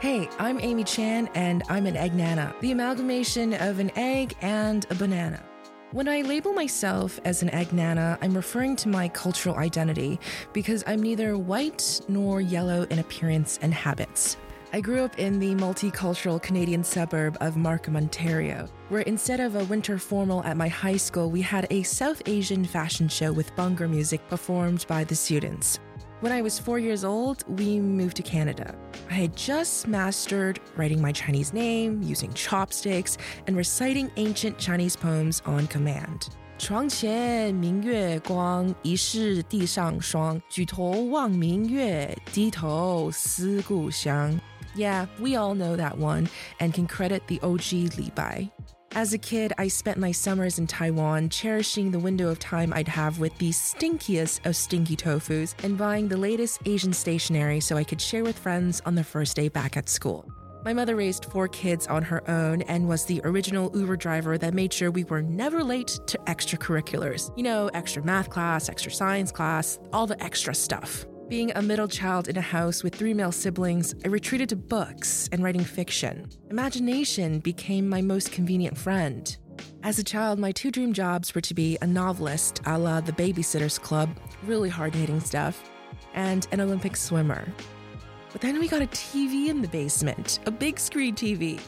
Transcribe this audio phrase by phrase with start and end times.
[0.00, 4.86] Hey, I'm Amy Chan, and I'm an egg nana, the amalgamation of an egg and
[4.88, 5.42] a banana.
[5.92, 10.18] When I label myself as an egg nana, I'm referring to my cultural identity
[10.54, 14.38] because I'm neither white nor yellow in appearance and habits.
[14.72, 19.64] I grew up in the multicultural Canadian suburb of Markham, Ontario, where instead of a
[19.64, 23.90] winter formal at my high school, we had a South Asian fashion show with Bhangra
[23.90, 25.78] music performed by the students.
[26.21, 28.73] When I was four years old, we moved to Canada.
[29.09, 33.17] I had just mastered writing my Chinese name, using chopsticks,
[33.47, 36.29] and reciting ancient Chinese poems on command.
[36.57, 40.41] 床前明月光，疑是地上霜。
[40.49, 44.39] 举头望明月，低头思故乡。
[44.75, 46.27] yeah, we all know that one
[46.59, 48.49] and can credit the OG Li Bai.
[48.92, 52.88] As a kid, I spent my summers in Taiwan cherishing the window of time I'd
[52.88, 57.84] have with the stinkiest of stinky tofus and buying the latest Asian stationery so I
[57.84, 60.28] could share with friends on the first day back at school.
[60.64, 64.54] My mother raised four kids on her own and was the original Uber driver that
[64.54, 67.32] made sure we were never late to extracurriculars.
[67.36, 71.06] You know, extra math class, extra science class, all the extra stuff.
[71.30, 75.28] Being a middle child in a house with three male siblings, I retreated to books
[75.30, 76.28] and writing fiction.
[76.50, 79.36] Imagination became my most convenient friend.
[79.84, 83.12] As a child, my two dream jobs were to be a novelist a la The
[83.12, 84.10] Babysitter's Club,
[84.42, 85.70] really hard hitting stuff,
[86.14, 87.46] and an Olympic swimmer.
[88.32, 91.60] But then we got a TV in the basement, a big screen TV,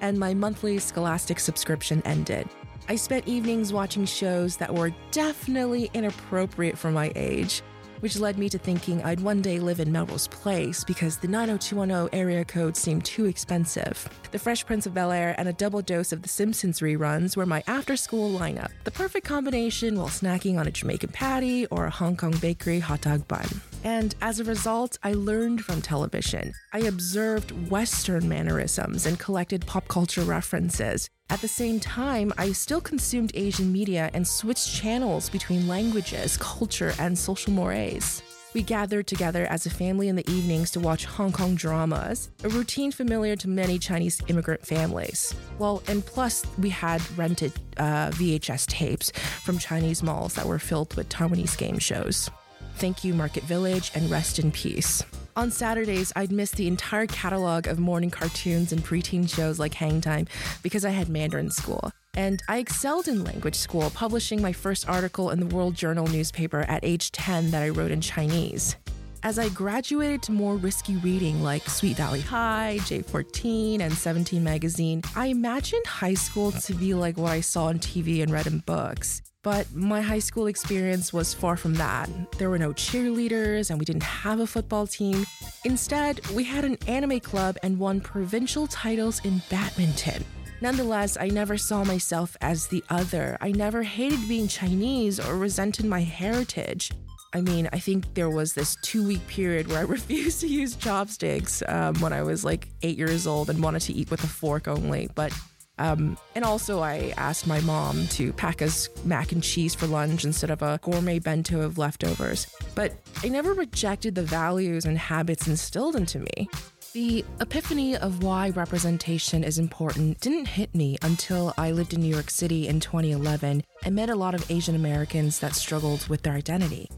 [0.00, 2.48] and my monthly scholastic subscription ended.
[2.88, 7.62] I spent evenings watching shows that were definitely inappropriate for my age
[8.04, 12.10] which led me to thinking I'd one day live in Melrose Place because the 90210
[12.12, 14.06] area code seemed too expensive.
[14.30, 17.46] The Fresh Prince of Bel Air and a double dose of The Simpsons reruns were
[17.46, 21.90] my after school lineup, the perfect combination while snacking on a Jamaican patty or a
[21.90, 23.48] Hong Kong bakery hot dog bun.
[23.84, 26.52] And as a result, I learned from television.
[26.74, 31.08] I observed Western mannerisms and collected pop culture references.
[31.30, 36.92] At the same time, I still consumed Asian media and switched channels between languages, culture,
[36.98, 38.22] and social mores.
[38.52, 42.48] We gathered together as a family in the evenings to watch Hong Kong dramas, a
[42.48, 45.34] routine familiar to many Chinese immigrant families.
[45.58, 50.94] Well, and plus, we had rented uh, VHS tapes from Chinese malls that were filled
[50.94, 52.30] with Taiwanese game shows.
[52.76, 55.02] Thank you, Market Village, and rest in peace.
[55.36, 60.00] On Saturdays, I'd miss the entire catalog of morning cartoons and preteen shows like Hang
[60.00, 60.28] Time
[60.62, 61.90] because I had Mandarin school.
[62.16, 66.60] And I excelled in language school, publishing my first article in the World Journal newspaper
[66.60, 68.76] at age 10 that I wrote in Chinese.
[69.24, 75.02] As I graduated to more risky reading like Sweet Valley High, J14, and 17 magazine,
[75.16, 78.58] I imagined high school to be like what I saw on TV and read in
[78.60, 79.20] books.
[79.44, 82.08] But my high school experience was far from that.
[82.38, 85.26] There were no cheerleaders and we didn't have a football team.
[85.64, 90.24] Instead, we had an anime club and won provincial titles in badminton.
[90.62, 93.36] Nonetheless, I never saw myself as the other.
[93.42, 96.90] I never hated being Chinese or resented my heritage.
[97.34, 100.74] I mean, I think there was this two week period where I refused to use
[100.74, 104.28] chopsticks um, when I was like eight years old and wanted to eat with a
[104.28, 105.10] fork only.
[105.14, 105.38] But
[105.78, 110.24] um, and also, I asked my mom to pack us mac and cheese for lunch
[110.24, 112.46] instead of a gourmet bento of leftovers.
[112.74, 112.92] But
[113.24, 116.48] I never rejected the values and habits instilled into me.
[116.92, 122.14] The epiphany of why representation is important didn't hit me until I lived in New
[122.14, 126.34] York City in 2011 and met a lot of Asian Americans that struggled with their
[126.34, 126.88] identity.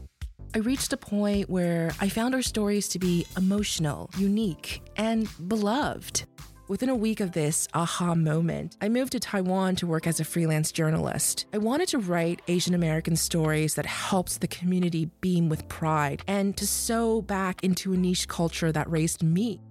[0.53, 6.25] I reached a point where I found our stories to be emotional, unique, and beloved.
[6.69, 10.25] Within a week of this aha moment, I moved to Taiwan to work as a
[10.25, 11.45] freelance journalist.
[11.53, 16.57] I wanted to write Asian American stories that helped the community beam with pride and
[16.57, 19.61] to sew back into a niche culture that raised me.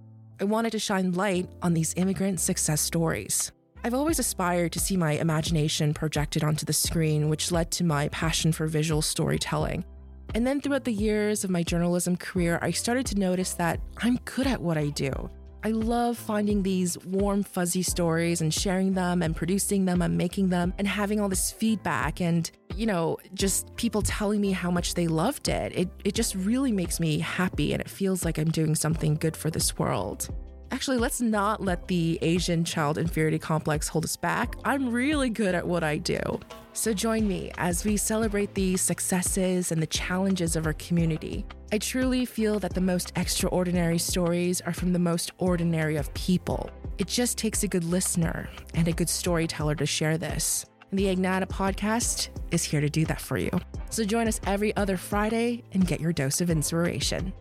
[0.41, 3.51] I wanted to shine light on these immigrant success stories.
[3.83, 8.07] I've always aspired to see my imagination projected onto the screen, which led to my
[8.07, 9.85] passion for visual storytelling.
[10.33, 14.17] And then throughout the years of my journalism career, I started to notice that I'm
[14.25, 15.29] good at what I do.
[15.63, 20.49] I love finding these warm, fuzzy stories and sharing them and producing them and making
[20.49, 24.93] them and having all this feedback and, you know, just people telling me how much
[24.93, 25.73] they loved it.
[25.75, 29.35] It, it just really makes me happy and it feels like I'm doing something good
[29.35, 30.29] for this world.
[30.71, 34.55] Actually, let's not let the Asian child inferiority complex hold us back.
[34.63, 36.39] I'm really good at what I do.
[36.77, 41.43] So join me as we celebrate the successes and the challenges of our community.
[41.71, 46.69] I truly feel that the most extraordinary stories are from the most ordinary of people.
[46.99, 50.67] It just takes a good listener and a good storyteller to share this.
[50.91, 53.49] And the Eggnana podcast is here to do that for you.
[53.89, 57.33] So join us every other Friday and get your dose of inspiration.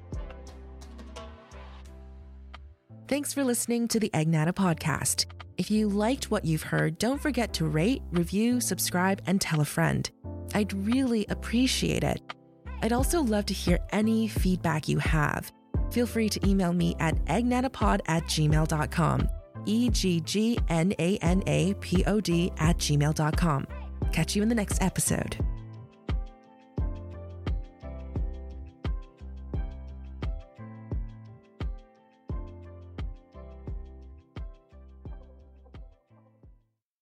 [3.06, 5.26] Thanks for listening to the Eggnana podcast.
[5.58, 9.64] If you liked what you've heard, don't forget to rate, review, subscribe, and tell a
[9.64, 10.08] friend.
[10.54, 12.20] I'd really appreciate it.
[12.82, 15.50] I'd also love to hear any feedback you have.
[15.90, 19.28] Feel free to email me at eggnanapod at gmail.com.
[19.64, 23.66] E G G N A N A P O D at gmail.com.
[24.12, 25.36] Catch you in the next episode.